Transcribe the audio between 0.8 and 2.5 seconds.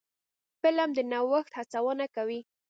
د نوښت هڅونه کوي